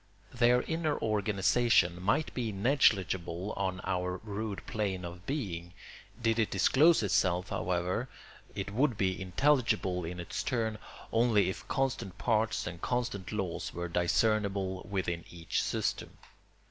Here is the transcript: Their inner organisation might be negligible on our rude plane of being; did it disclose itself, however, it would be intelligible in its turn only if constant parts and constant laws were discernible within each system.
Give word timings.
Their 0.33 0.63
inner 0.63 0.97
organisation 0.99 2.01
might 2.01 2.33
be 2.33 2.51
negligible 2.51 3.53
on 3.55 3.81
our 3.83 4.17
rude 4.23 4.65
plane 4.65 5.05
of 5.05 5.27
being; 5.27 5.75
did 6.19 6.39
it 6.39 6.49
disclose 6.49 7.03
itself, 7.03 7.49
however, 7.49 8.09
it 8.55 8.73
would 8.73 8.97
be 8.97 9.21
intelligible 9.21 10.03
in 10.03 10.19
its 10.19 10.41
turn 10.41 10.79
only 11.11 11.51
if 11.51 11.67
constant 11.67 12.17
parts 12.17 12.65
and 12.65 12.81
constant 12.81 13.31
laws 13.31 13.75
were 13.75 13.87
discernible 13.87 14.87
within 14.89 15.23
each 15.29 15.61
system. 15.61 16.17